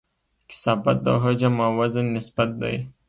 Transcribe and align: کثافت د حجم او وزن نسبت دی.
کثافت 0.49 0.97
د 1.05 1.07
حجم 1.23 1.55
او 1.65 1.71
وزن 1.79 2.05
نسبت 2.17 2.49
دی. 2.61 2.75